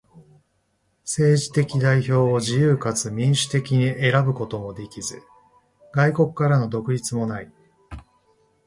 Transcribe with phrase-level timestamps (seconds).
[1.05, 5.21] 政治的代表を自由かつ民主的に選ぶこともできず、
[5.93, 7.53] 外国からの独立もない。